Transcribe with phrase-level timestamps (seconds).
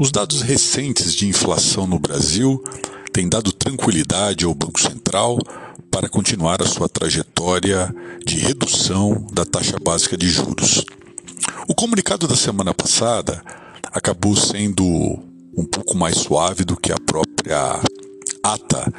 [0.00, 2.64] Os dados recentes de inflação no Brasil
[3.12, 5.36] têm dado tranquilidade ao Banco Central
[5.90, 7.94] para continuar a sua trajetória
[8.24, 10.86] de redução da taxa básica de juros.
[11.68, 13.42] O comunicado da semana passada
[13.92, 14.82] acabou sendo
[15.54, 17.78] um pouco mais suave do que a própria
[18.42, 18.90] ata,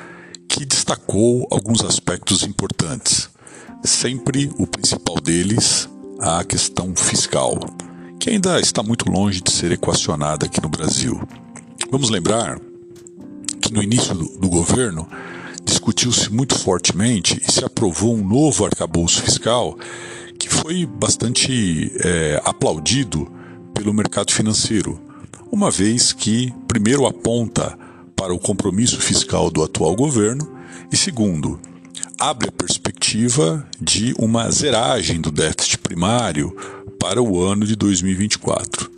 [0.48, 3.28] que destacou alguns aspectos importantes.
[3.84, 5.90] Sempre o principal deles,
[6.20, 7.58] a questão fiscal
[8.22, 11.20] que ainda está muito longe de ser equacionada aqui no Brasil.
[11.90, 12.62] Vamos lembrar
[13.60, 15.10] que no início do, do governo
[15.66, 19.76] discutiu-se muito fortemente e se aprovou um novo arcabouço fiscal
[20.38, 23.28] que foi bastante é, aplaudido
[23.74, 25.02] pelo mercado financeiro,
[25.52, 27.76] uma vez que, primeiro, aponta
[28.16, 30.48] para o compromisso fiscal do atual governo
[30.92, 31.60] e, segundo,
[32.22, 36.56] abre a perspectiva de uma zeragem do déficit primário
[37.00, 38.92] para o ano de 2024.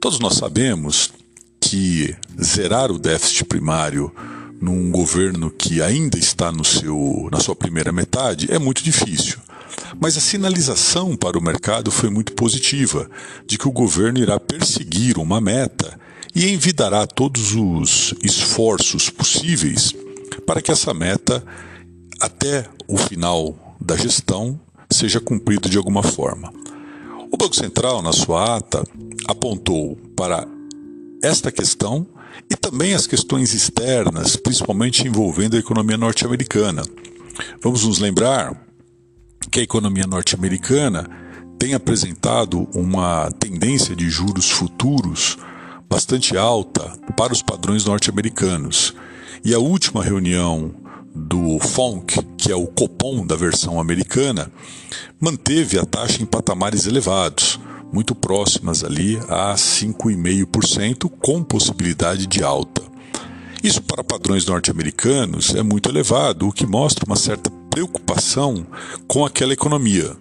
[0.00, 1.12] Todos nós sabemos
[1.60, 4.10] que zerar o déficit primário
[4.58, 9.36] num governo que ainda está no seu, na sua primeira metade é muito difícil.
[10.00, 13.06] Mas a sinalização para o mercado foi muito positiva,
[13.46, 16.00] de que o governo irá perseguir uma meta
[16.34, 19.94] e envidará todos os esforços possíveis
[20.46, 21.44] para que essa meta,
[22.22, 26.52] até o final da gestão, seja cumprida de alguma forma.
[27.32, 28.84] O Banco Central, na sua ata,
[29.26, 30.46] apontou para
[31.20, 32.06] esta questão
[32.48, 36.82] e também as questões externas, principalmente envolvendo a economia norte-americana.
[37.60, 38.54] Vamos nos lembrar
[39.50, 41.10] que a economia norte-americana
[41.58, 45.38] tem apresentado uma tendência de juros futuros
[45.90, 48.94] bastante alta para os padrões norte-americanos.
[49.44, 50.81] E a última reunião
[51.14, 54.50] do FONC, que é o Copom da versão americana,
[55.20, 57.60] manteve a taxa em patamares elevados,
[57.92, 62.82] muito próximas ali a 5,5%, com possibilidade de alta.
[63.62, 68.66] Isso para padrões norte-americanos é muito elevado, o que mostra uma certa preocupação
[69.06, 70.16] com aquela economia.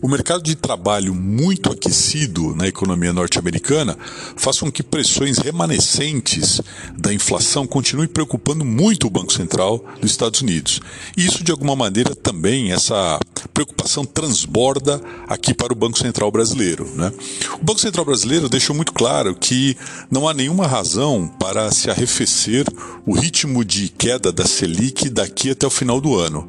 [0.00, 3.98] O mercado de trabalho muito aquecido na economia norte-americana
[4.36, 6.60] faz com que pressões remanescentes
[6.96, 10.80] da inflação continuem preocupando muito o Banco Central dos Estados Unidos.
[11.16, 13.18] E isso, de alguma maneira, também, essa
[13.52, 16.88] preocupação transborda aqui para o Banco Central brasileiro.
[16.94, 17.12] Né?
[17.60, 19.76] O Banco Central brasileiro deixou muito claro que
[20.10, 22.66] não há nenhuma razão para se arrefecer
[23.06, 26.48] o ritmo de queda da Selic daqui até o final do ano,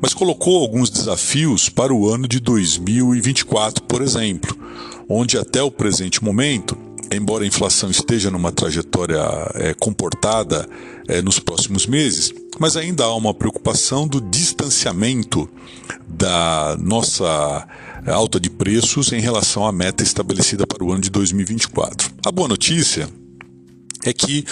[0.00, 3.10] mas colocou alguns desafios para o ano de 2020.
[3.40, 4.56] 2024, por exemplo,
[5.08, 6.76] onde até o presente momento,
[7.12, 9.20] embora a inflação esteja numa trajetória
[9.54, 10.68] é, comportada
[11.08, 15.48] é, nos próximos meses, mas ainda há uma preocupação do distanciamento
[16.08, 17.66] da nossa
[18.06, 22.12] alta de preços em relação à meta estabelecida para o ano de 2024.
[22.24, 23.08] A boa notícia
[24.04, 24.44] é que,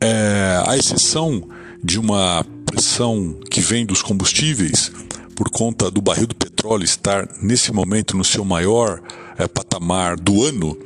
[0.00, 1.48] é, à exceção
[1.82, 4.90] de uma pressão que vem dos combustíveis,
[5.34, 6.34] por conta do barril do
[6.66, 9.00] petróleo estar nesse momento no seu maior
[9.38, 10.76] é, patamar do ano,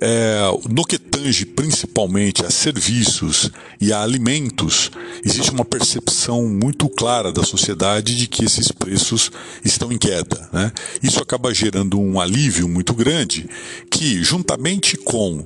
[0.00, 0.38] é,
[0.70, 3.50] no que tange principalmente a serviços
[3.80, 4.92] e a alimentos,
[5.24, 9.32] existe uma percepção muito clara da sociedade de que esses preços
[9.64, 10.48] estão em queda.
[10.52, 10.70] Né?
[11.02, 13.48] Isso acaba gerando um alívio muito grande
[13.90, 15.44] que, juntamente com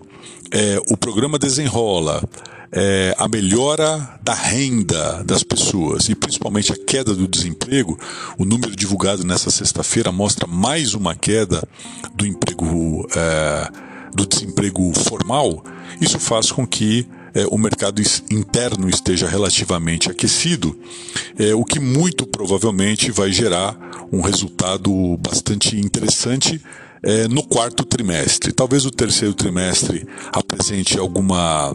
[0.50, 2.22] é, o programa Desenrola,
[2.70, 7.98] é, a melhora da renda das pessoas e principalmente a queda do desemprego,
[8.36, 11.66] o número divulgado nessa sexta-feira mostra mais uma queda
[12.14, 13.70] do emprego é,
[14.14, 15.64] do desemprego formal.
[16.00, 20.78] Isso faz com que é, o mercado interno esteja relativamente aquecido,
[21.38, 23.76] é, o que muito provavelmente vai gerar
[24.10, 26.60] um resultado bastante interessante
[27.03, 28.53] é, no quarto trimestre.
[28.53, 31.75] Talvez o terceiro trimestre apresente alguma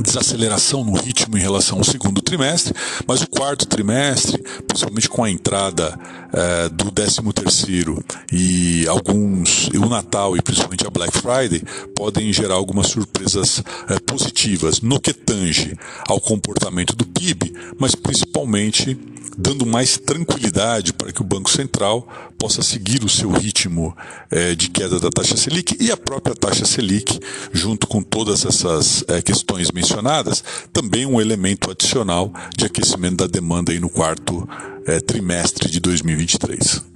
[0.00, 2.74] desaceleração no ritmo em relação ao segundo trimestre,
[3.06, 5.98] mas o quarto trimestre, principalmente com a entrada
[6.32, 8.02] eh, do décimo terceiro
[8.32, 11.62] e alguns, e o Natal e principalmente a Black Friday,
[11.94, 15.76] podem gerar algumas surpresas eh, positivas no que tange
[16.08, 18.98] ao comportamento do PIB, mas principalmente
[19.36, 22.06] dando mais tranquilidade para que o Banco Central
[22.38, 23.96] possa seguir o seu ritmo
[24.30, 27.18] é, de queda da taxa Selic e a própria taxa Selic,
[27.52, 30.42] junto com todas essas é, questões mencionadas,
[30.72, 34.48] também um elemento adicional de aquecimento da demanda aí no quarto
[34.86, 36.92] é, trimestre de 2023.